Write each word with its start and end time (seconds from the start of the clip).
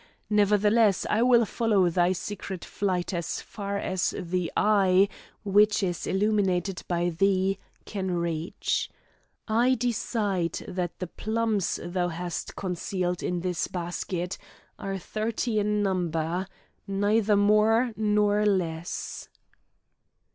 Nevertheless, 0.31 1.05
I 1.11 1.21
will 1.21 1.45
follow 1.45 1.87
thy 1.87 2.11
secret 2.11 2.65
flight 2.65 3.13
as 3.13 3.39
far 3.39 3.77
as 3.77 4.15
the 4.17 4.51
eye, 4.57 5.07
which 5.43 5.83
is 5.83 6.07
illumined 6.07 6.81
by 6.87 7.09
thee, 7.11 7.59
can 7.85 8.09
reach. 8.09 8.89
I 9.47 9.75
decide 9.75 10.53
that 10.67 10.97
the 10.97 11.05
plums 11.05 11.79
thou 11.85 12.07
hast 12.07 12.55
concealed 12.55 13.21
in 13.21 13.41
the 13.41 13.55
basket 13.71 14.39
are 14.79 14.97
thirty 14.97 15.59
in 15.59 15.83
number, 15.83 16.47
neither 16.87 17.35
more 17.35 17.91
nor 17.95 18.43
less." 18.43 19.29